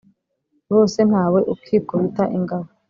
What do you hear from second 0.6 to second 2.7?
bose ntawe ukikubita ingabo,